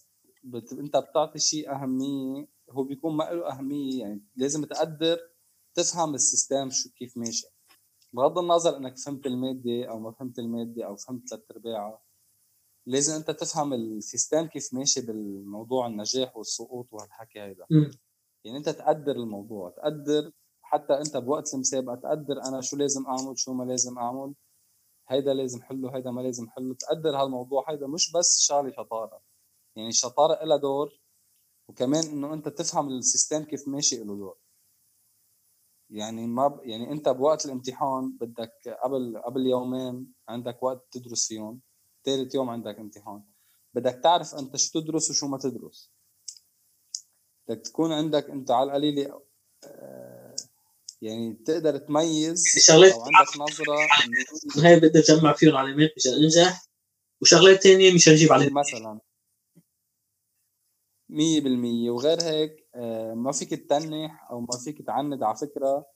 بت... 0.45 0.73
أنت 0.73 0.97
بتعطي 0.97 1.39
شيء 1.39 1.73
أهمية 1.73 2.49
هو 2.71 2.85
بيكون 2.85 3.17
ما 3.17 3.25
له 3.25 3.51
أهمية 3.53 4.01
يعني 4.01 4.23
لازم 4.37 4.65
تقدر 4.65 5.19
تفهم 5.75 6.15
السيستم 6.15 6.71
شو 6.71 6.91
كيف 6.91 7.17
ماشي. 7.17 7.47
بغض 8.13 8.39
النظر 8.39 8.77
إنك 8.77 8.99
فهمت 8.99 9.27
المادة 9.27 9.85
أو 9.91 9.99
ما 9.99 10.13
فهمت 10.13 10.39
المادة 10.39 10.87
أو 10.87 10.97
فهمت 10.97 11.29
ثلاث 11.29 11.43
أرباعها 11.51 12.03
لازم 12.87 13.15
أنت 13.15 13.31
تفهم 13.31 13.73
ال 13.75 13.85
system 13.85 14.47
كيف 14.47 14.75
ماشي 14.75 15.01
بالموضوع 15.01 15.87
النجاح 15.87 16.37
والسقوط 16.37 16.89
وهالحكي 16.93 17.41
هيدا. 17.41 17.67
يعني 18.45 18.59
أنت 18.59 18.69
تقدر 18.69 19.13
الموضوع 19.17 19.71
تقدر 19.71 20.33
حتى 20.63 20.93
أنت 20.95 21.17
بوقت 21.17 21.55
المسابقة 21.55 21.95
تقدر 21.97 22.43
أنا 22.49 22.61
شو 22.61 22.77
لازم 22.77 23.07
أعمل 23.07 23.39
شو 23.39 23.53
ما 23.55 23.65
لازم 23.65 23.99
أعمل 23.99 24.35
هيدا 25.09 25.35
لازم 25.35 25.63
حله 25.63 25.97
هيدا 25.97 26.11
ما 26.11 26.21
لازم 26.21 26.49
حله 26.51 26.75
تقدر 26.75 27.17
هالموضوع. 27.17 27.71
هيدا 27.71 27.87
مش 27.87 28.13
بس 28.13 28.41
شغلة 28.41 28.73
شطارة 28.73 29.23
يعني 29.77 29.89
الشطارة 29.89 30.45
لها 30.45 30.57
دور 30.57 31.01
وكمان 31.69 32.05
إنه 32.05 32.35
أنت 32.35 32.49
تفهم 32.49 32.89
ال 32.89 32.97
system 32.97 33.45
كيف 33.45 33.69
ماشي 33.69 33.97
له 34.05 34.17
دور. 34.17 34.39
يعني 35.91 36.27
ما 36.27 36.49
ب... 36.49 36.61
يعني 36.65 36.93
انت 36.93 37.09
بوقت 37.09 37.47
الامتحان 37.47 38.17
بدك 38.21 38.79
قبل 38.85 39.23
قبل 39.25 39.47
يومين 39.47 40.13
عندك 40.29 40.63
وقت 40.63 40.87
تدرس 40.93 41.29
فيهم 41.29 41.61
ثالث 42.05 42.35
يوم 42.35 42.51
عندك 42.51 42.79
امتحان. 42.79 43.23
بدك 43.75 44.01
تعرف 44.03 44.35
انت 44.35 44.57
شو 44.57 44.81
تدرس 44.81 45.11
وشو 45.11 45.29
ما 45.29 45.39
تدرس. 45.39 45.91
بدك 47.49 47.61
تكون 47.61 47.93
عندك 47.93 48.31
انت 48.31 48.51
على 48.51 48.71
القليلة 48.71 49.23
آه، 49.65 50.37
يعني 51.03 51.33
تقدر 51.33 51.77
تميز 51.77 52.45
شغلات 52.59 52.93
أو 52.93 53.03
عندك 53.03 53.37
نظرة. 53.37 53.89
هاي 54.65 54.81
بدي 54.81 54.99
أجمع 54.99 55.33
فيهم 55.33 55.57
علامات 55.57 55.91
مشان 55.97 56.13
أنجح. 56.13 56.67
وشغلات 57.23 57.63
ثانية 57.63 57.95
مشان 57.95 58.13
أجيب 58.13 58.33
عليهم 58.33 58.55
مثلا. 58.55 59.01
مية 61.11 61.41
بالمية. 61.41 61.91
وغير 61.91 62.23
هيك 62.23 62.69
آه، 62.75 63.15
ما 63.15 63.33
فيك 63.33 63.51
تتنح 63.51 64.31
أو 64.31 64.41
ما 64.41 64.59
فيك 64.65 64.83
تعند 64.87 65.23
على 65.23 65.37
فكرة 65.37 65.87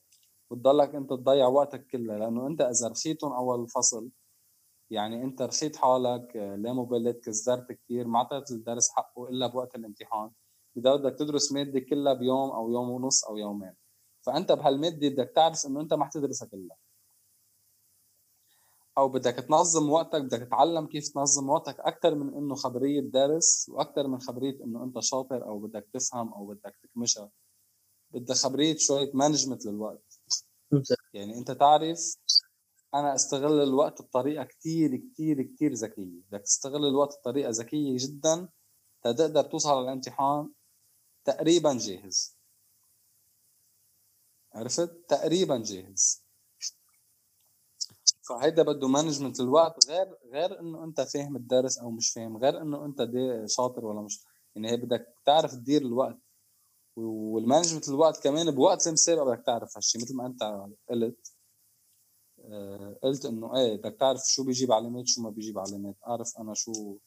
وتضلك 0.50 0.94
أنت 0.94 1.10
تضيع 1.10 1.46
وقتك 1.46 1.86
كله 1.86 2.18
لأنه 2.18 2.46
أنت 2.46 2.60
إذا 2.60 2.88
رخيتهم 2.88 3.32
أول 3.32 3.62
الفصل 3.62 4.10
يعني 4.90 5.24
أنت 5.24 5.42
رخيت 5.42 5.76
حالك 5.76 6.36
آه، 6.36 6.56
لا 6.56 6.72
موبايلات 6.72 7.20
كزرت 7.20 7.72
كثير 7.72 8.06
ما 8.08 8.18
اعطيت 8.18 8.50
الدرس 8.50 8.90
حقه 8.90 9.28
إلا 9.28 9.46
بوقت 9.46 9.74
الامتحان. 9.76 10.30
اذا 10.76 10.96
بدك 10.96 11.18
تدرس 11.18 11.52
مادة 11.52 11.80
كلها 11.80 12.14
بيوم 12.14 12.50
أو 12.50 12.70
يوم 12.72 12.90
ونص 12.90 13.24
أو 13.24 13.36
يومين. 13.38 13.74
فأنت 14.26 14.52
بهالمادة 14.52 15.08
بدك 15.08 15.32
تعرف 15.36 15.66
إنه 15.66 15.80
أنت 15.80 15.94
ما 15.94 16.04
حتدرسها 16.04 16.48
كلها. 16.48 16.76
أو 18.98 19.08
بدك 19.08 19.34
تنظم 19.34 19.90
وقتك 19.90 20.22
بدك 20.22 20.38
تتعلم 20.46 20.86
كيف 20.86 21.08
تنظم 21.08 21.48
وقتك 21.48 21.80
أكثر 21.80 22.14
من 22.14 22.34
إنه 22.34 22.54
خبرية 22.54 23.00
درس 23.00 23.68
وأكثر 23.68 24.06
من 24.06 24.20
خبرية 24.20 24.64
إنه 24.64 24.84
أنت 24.84 25.00
شاطر 25.00 25.44
أو 25.44 25.58
بدك 25.58 25.88
تفهم 25.92 26.32
أو 26.32 26.46
بدك 26.46 26.76
تكمشها. 26.82 27.30
بدك 28.10 28.34
خبرية 28.34 28.76
شوية 28.76 29.10
مانجمنت 29.14 29.66
للوقت. 29.66 30.20
يعني 31.12 31.38
أنت 31.38 31.50
تعرف 31.50 32.16
أنا 32.94 33.14
أستغل 33.14 33.62
الوقت 33.62 34.02
بطريقة 34.02 34.44
كثير 34.44 34.96
كثير 34.96 35.42
كثير 35.42 35.72
ذكية. 35.72 36.20
بدك 36.30 36.40
تستغل 36.40 36.88
الوقت 36.88 37.18
بطريقة 37.18 37.50
ذكية 37.50 37.96
جدا 37.98 38.48
تقدر 39.02 39.42
توصل 39.42 39.70
على 39.70 39.80
الامتحان 39.80 40.52
تقريبا 41.24 41.78
جاهز. 41.78 42.36
عرفت؟ 44.54 45.04
تقريبا 45.08 45.62
جاهز. 45.62 46.23
فهيدا 48.28 48.62
بده 48.62 48.88
مانجمنت 48.88 49.40
الوقت 49.40 49.88
غير 49.90 50.06
غير 50.32 50.60
إنه 50.60 50.84
أنت 50.84 51.00
فاهم 51.00 51.36
الدرس 51.36 51.78
أو 51.78 51.90
مش 51.90 52.10
فاهم 52.10 52.36
غير 52.36 52.62
إنه 52.62 52.84
أنت 52.84 53.10
شاطر 53.46 53.86
ولا 53.86 54.00
مش 54.02 54.24
يعني 54.54 54.70
هي 54.70 54.76
بدك 54.76 55.14
تعرف 55.26 55.52
تدير 55.54 55.82
الوقت. 55.82 56.18
والمانجمنت 56.96 57.88
الوقت 57.88 58.24
كمان 58.24 58.50
بوقت 58.50 58.86
المسابقه 58.86 59.24
بدك 59.24 59.46
تعرف 59.46 59.76
هالشيء 59.76 60.02
مثل 60.02 60.16
ما 60.16 60.26
أنت 60.26 60.42
قلت 60.90 61.34
آه، 62.44 62.98
قلت 63.02 63.24
إنه 63.26 63.56
إيه 63.56 63.76
بدك 63.76 63.96
تعرف 64.00 64.20
شو 64.26 64.44
بيجيب 64.44 64.72
علامات 64.72 65.06
شو 65.06 65.22
ما 65.22 65.30
بيجيب 65.30 65.58
علامات 65.58 65.96
أعرف 66.06 66.38
أنا 66.38 66.54
شو 66.54 66.98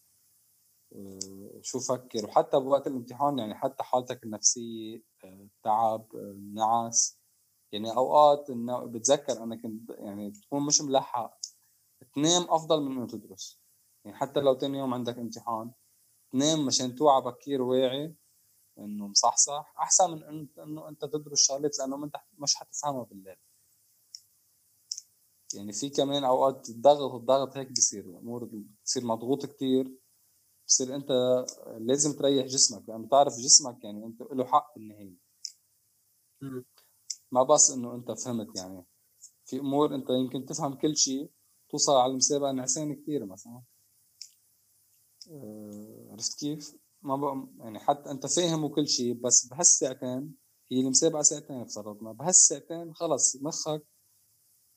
آه، 0.96 1.60
شو 1.62 1.80
فكر. 1.80 2.26
وحتى 2.26 2.60
بوقت 2.60 2.88
الامتحان 2.88 3.40
يعني 3.40 3.56
حتى 3.56 3.84
حالتك 3.84 4.24
النفسية 4.24 5.04
آه، 5.24 5.48
تعب 5.64 6.08
نعاس 6.54 7.17
يعني 7.72 7.92
أوقات 7.96 8.50
إنه 8.50 8.86
بتذكر 8.86 9.44
أنا 9.44 9.56
كنت 9.56 9.90
يعني 9.90 10.32
تكون 10.32 10.66
مش 10.66 10.82
ملحق. 10.82 11.40
تنام 12.16 12.44
أفضل 12.50 12.82
من 12.82 12.92
إنه 12.92 13.08
تدرس. 13.08 13.60
يعني 14.06 14.18
حتى 14.18 14.40
لو 14.40 14.54
تاني 14.54 14.78
يوم 14.78 14.94
عندك 14.94 15.18
امتحان 15.18 15.72
تنام 16.32 16.66
مشان 16.66 16.96
توعى 16.96 17.22
بكير 17.22 17.62
واعي 17.62 18.16
إنه 18.80 19.08
مصحصح. 19.08 19.74
أحسن 19.80 20.12
من 20.12 20.24
انه 20.24 20.48
إنه 20.58 20.90
أنت 20.90 21.06
تدرس 21.06 21.42
شغلات 21.48 21.80
لأنه 21.80 22.06
انت 22.06 22.16
مش 22.40 22.56
حتفهمها 22.56 23.04
بالليل. 23.04 23.38
يعني 25.54 25.74
في 25.74 25.90
كمان 25.90 26.24
أوقات 26.24 26.70
الضغط 26.70 27.14
الضغط 27.14 27.58
هيك 27.58 27.72
بصير 27.72 28.06
الأمور 28.06 28.44
بتصير 28.46 29.06
مضغوط 29.06 29.46
كتير. 29.46 29.98
بصير 30.68 30.96
أنت 30.96 31.12
لازم 31.80 32.14
تريح 32.14 32.46
جسمك. 32.46 32.80
لأنه 32.80 32.92
يعني 32.92 33.08
تعرف 33.08 33.34
جسمك 33.38 33.84
يعني 33.84 34.06
أنت 34.06 34.22
له 34.22 34.46
حق 34.46 34.74
بالنهاية. 34.76 35.16
ما 37.32 37.44
بس 37.44 37.72
إنه 37.72 37.96
أنت 37.96 38.12
فهمت 38.12 38.48
يعني. 38.56 38.84
في 39.46 39.60
أمور 39.60 39.96
أنت 39.96 40.10
يمكن 40.10 40.46
تفهم 40.46 40.74
كل 40.74 40.98
شيء 40.98 41.32
توصل 41.70 41.92
على 41.92 42.12
المسابقه 42.12 42.52
نعسان 42.52 42.96
كثير 42.96 43.26
مثلا. 43.26 43.62
آه، 45.32 46.08
عرفت 46.12 46.40
كيف؟ 46.40 46.76
ما 47.02 47.16
بقى 47.16 47.48
يعني 47.60 47.80
حتى 47.80 48.12
أنت 48.12 48.26
فاهم 48.26 48.64
وكل 48.64 48.88
شيء 48.88 49.14
بس 49.14 49.46
بهالساعتين 49.48 50.36
هي 50.72 50.80
المسابقه 50.80 51.22
ساعتين 51.22 51.62
افترضنا 51.62 52.12
بهالساعتين 52.12 52.94
خلص 52.94 53.36
مخك 53.42 53.84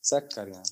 سكر 0.01 0.47
يعني. 0.47 0.69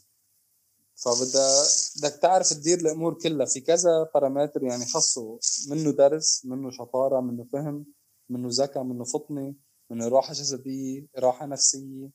فبدها 0.96 1.64
بدك 1.98 2.20
تعرف 2.22 2.50
تدير 2.50 2.80
الأمور 2.80 3.14
كلها. 3.14 3.46
في 3.46 3.62
كذا 3.62 4.10
بارامتر 4.14 4.64
يعني 4.64 4.86
خصه. 4.86 5.40
منه 5.70 5.92
درس 5.92 6.46
منه 6.46 6.72
شطارة 6.72 7.22
منه 7.22 7.44
فهم 7.44 7.86
منه 8.30 8.50
ذكاء 8.52 8.84
منه 8.84 9.04
فطنة. 9.04 9.56
من 9.90 10.04
راحة 10.04 10.34
جسدية 10.34 11.08
راحة 11.18 11.46
نفسية 11.46 12.10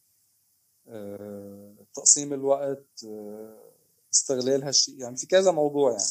آه، 0.89 1.75
تقسيم 1.95 2.33
الوقت 2.33 3.05
آه، 3.05 3.73
استغلال 4.13 4.65
هالشيء. 4.65 5.01
يعني 5.01 5.17
في 5.17 5.27
كذا 5.27 5.51
موضوع 5.53 5.91
يعني. 5.91 6.05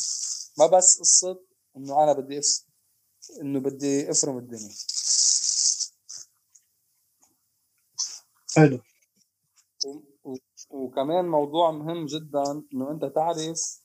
ما 0.60 0.67
بس 0.67 1.00
قصة 1.00 1.39
إنه 1.77 2.03
أنا 2.03 2.13
بدي 2.13 2.39
أفس... 2.39 2.65
إنه 3.41 3.60
بدي 3.60 4.12
أفرم 4.12 4.38
الدنيا. 4.38 4.74
حلو. 8.55 8.79
و... 10.24 10.36
وكمان 10.70 11.25
موضوع 11.25 11.72
مهم 11.72 12.05
جدا 12.05 12.63
إنه 12.73 12.91
أنت 12.91 13.06
تعرف 13.06 13.84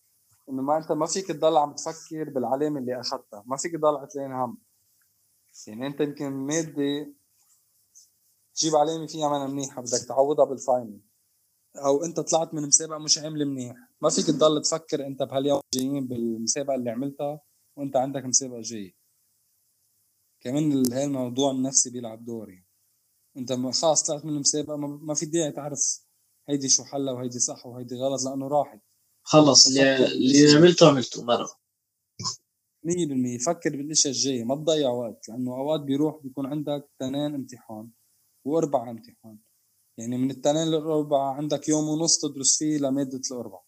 إنه 0.49 0.63
ما 0.63 0.77
أنت 0.77 0.93
ما 0.93 1.07
فيك 1.07 1.27
تضل 1.27 1.57
عم 1.57 1.75
تفكر 1.75 2.31
بالعلامة 2.31 2.81
اللي 2.81 3.01
أخذتها. 3.01 3.43
ما 3.47 3.57
فيك 3.57 3.73
تضل 3.73 3.97
عتلين 3.97 4.33
هم. 4.33 4.59
يعني 5.67 5.87
أنت 5.87 6.01
يمكن 6.01 6.31
مادة 6.31 7.18
تجيب 8.59 8.77
علامه 8.77 9.07
فيها 9.07 9.29
منا 9.29 9.47
منيحه 9.47 9.83
بدك 9.83 10.05
تعوضها 10.09 10.45
بالفاينل. 10.45 11.01
أو 11.77 12.05
أنت 12.05 12.21
طلعت 12.21 12.55
من 12.55 12.63
مسابقة 12.63 12.99
مش 12.99 13.19
عامل 13.19 13.45
منيح. 13.47 13.77
ما 14.03 14.11
فيك 14.11 14.27
تضل 14.27 14.63
تفكر 14.63 15.07
أنت 15.07 15.23
بهاليوم 15.23 15.61
جايين 15.75 16.09
بالمسابقة 16.09 16.75
اللي 16.75 16.91
عملتها 16.91 17.41
وأنت 17.77 17.97
عندك 17.97 18.25
مسابقة 18.25 18.61
جاية. 18.61 18.95
كمان 20.41 20.93
هاي 20.93 21.05
الموضوع 21.05 21.51
النفسي 21.51 21.91
بيلعب 21.91 22.25
دور 22.25 22.51
يعني. 22.51 22.69
أنت 23.37 23.53
خلاص 23.53 24.03
طلعت 24.03 24.25
من 24.25 24.33
المسابقة 24.33 24.77
ما 24.77 25.15
في 25.15 25.27
داعي 25.27 25.53
تعرف 25.53 26.07
هيدي 26.49 26.69
شو 26.69 26.85
حلها 26.85 27.13
وهيدي 27.13 27.39
صح 27.39 27.67
وهيدي 27.67 27.95
غلط 27.95 28.23
لأنه 28.23 28.49
راحت. 28.49 28.81
خلص 29.23 29.67
اللي 29.67 30.07
اللي 30.07 30.57
عملته 30.57 30.89
عملته 30.89 31.25
مرة. 31.25 31.49
100% 32.85 33.39
فكر 33.47 33.71
بالإشياء 33.71 34.15
الجاية. 34.15 34.45
ما 34.45 34.55
تضيع 34.55 34.91
وقت 34.91 35.29
لأنه 35.29 35.57
أوقات 35.57 35.81
بيروح 35.81 36.23
بيكون 36.23 36.47
عندك 36.47 36.91
تنين 36.99 37.35
امتحان. 37.35 37.91
وأربع 38.45 38.91
امتحان. 38.91 39.39
يعني 39.99 40.17
من 40.17 40.31
التنين 40.31 40.69
للأربعة 40.69 41.35
عندك 41.35 41.69
يوم 41.69 41.89
ونص 41.89 42.19
تدرس 42.21 42.59
فيه 42.59 42.79
لمادة 42.79 43.21
الأربعة. 43.31 43.65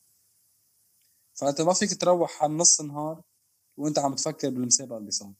فانت 1.34 1.60
ما 1.60 1.72
فيك 1.72 2.00
تروح 2.00 2.42
على 2.42 2.52
نص 2.52 2.80
نهار 2.80 3.22
وأنت 3.76 3.98
عم 3.98 4.14
تفكر 4.14 4.50
بالمسابقة 4.50 4.98
اللي 4.98 5.10
صار 5.10 5.34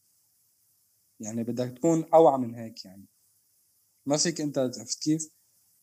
يعني 1.21 1.45
بدك 1.45 1.79
تكون 1.79 2.05
أوعى 2.14 2.38
من 2.38 2.55
هيك 2.55 2.85
يعني. 2.85 3.07
ما 4.07 4.16
فيك 4.16 4.40
أنت 4.40 4.59
عرفت 4.59 5.03
كيف؟ 5.03 5.31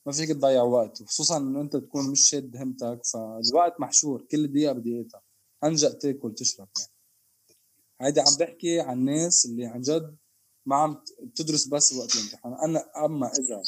ما 0.05 0.11
فيك 0.13 0.29
تضيع 0.29 0.61
وقت 0.63 1.01
وخصوصا 1.01 1.37
إنه 1.37 1.61
أنت 1.61 1.75
تكون 1.75 2.11
مش 2.11 2.29
شاد 2.29 2.57
همتك 2.57 3.01
فالوقت 3.13 3.79
محشور 3.79 4.21
كل 4.31 4.47
دقيقة 4.47 4.73
بدقيقتها. 4.73 5.21
انجأ 5.63 5.93
تاكل 5.93 6.35
تشرب 6.35 6.69
يعني. 6.79 6.91
هيدي 8.01 8.19
عم 8.19 8.37
بحكي 8.39 8.79
عن 8.79 8.97
الناس 8.99 9.45
اللي 9.45 9.65
عن 9.65 9.81
جد 9.81 10.17
ما 10.67 10.75
عم 10.75 11.03
تدرس 11.35 11.67
بس 11.67 11.93
وقت 11.93 12.15
الامتحان. 12.15 12.53
أنا 12.53 13.05
أما 13.05 13.31
إذا 13.31 13.61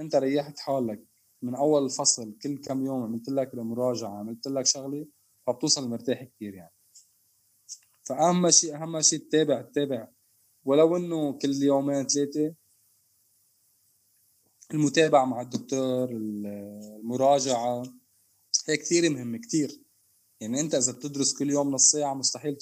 أنت 0.00 0.16
ريحت 0.16 0.58
حالك 0.58 1.04
من 1.42 1.54
أول 1.54 1.84
الفصل 1.84 2.38
كل 2.42 2.58
كم 2.58 2.86
يوم 2.86 3.02
عملت 3.02 3.28
لك 3.28 3.54
المراجعة 3.54 4.18
عملت 4.18 4.48
لك 4.48 4.66
شغلة 4.66 5.06
فبتوصل 5.46 5.88
مرتاح 5.88 6.24
كثير 6.24 6.54
يعني. 6.54 6.72
فأهم 8.04 8.50
شيء 8.50 8.76
أهم 8.76 9.00
شيء 9.00 9.18
تتابع 9.18 9.62
تتابع. 9.62 10.08
ولو 10.64 10.96
إنه 10.96 11.38
كل 11.38 11.62
يومين 11.62 12.06
ثلاثة 12.06 12.54
المتابعة 14.74 15.24
مع 15.24 15.40
الدكتور 15.40 16.10
المراجعة 16.10 17.82
هي 18.68 18.76
كثير 18.76 19.10
مهمة 19.10 19.38
كثير 19.38 19.80
يعني 20.40 20.60
أنت 20.60 20.74
إذا 20.74 20.92
بتدرس 20.92 21.38
كل 21.38 21.50
يوم 21.50 21.70
نص 21.70 21.90
ساعة 21.90 22.14
مستحيل 22.14 22.56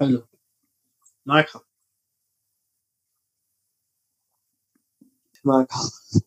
تسقط 0.00 0.08
حلو 0.08 0.26
معك 1.26 1.48
حق 1.48 1.64
معك 5.44 5.72
حق 5.72 6.24